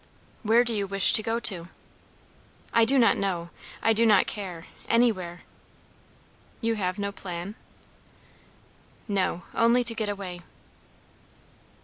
"Where 0.41 0.63
do 0.63 0.73
you 0.73 0.87
wish 0.87 1.13
to 1.13 1.21
go?" 1.21 1.39
"I 2.73 2.85
do 2.85 2.97
not 2.97 3.17
know. 3.17 3.51
I 3.83 3.93
do 3.93 4.03
not 4.03 4.25
care. 4.25 4.65
Anywhere." 4.89 5.41
"You 6.59 6.73
have 6.73 6.97
no 6.97 7.11
plan?" 7.11 7.53
"No; 9.07 9.43
only 9.53 9.83
to 9.83 9.93
get 9.93 10.09
away." 10.09 10.41